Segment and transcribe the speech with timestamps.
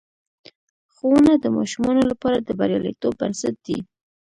[0.93, 3.79] ښوونه د ماشومانو لپاره د بریالیتوب بنسټ دی.